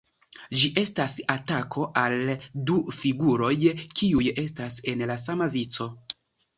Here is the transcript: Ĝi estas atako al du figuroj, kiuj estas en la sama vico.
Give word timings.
Ĝi 0.61 0.69
estas 0.81 1.17
atako 1.33 1.83
al 2.05 2.17
du 2.71 2.79
figuroj, 3.03 3.53
kiuj 4.03 4.27
estas 4.49 4.83
en 4.95 5.09
la 5.15 5.23
sama 5.29 5.55
vico. 5.61 5.93